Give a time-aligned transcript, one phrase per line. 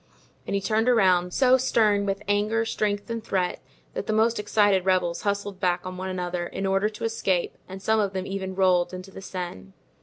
[0.47, 3.61] And he turned around, so stern with anger, strength and threat,
[3.93, 7.83] that the most excited rebels hustled back on one another, in order to escape, and
[7.83, 9.73] some of them even rolled into the Seine.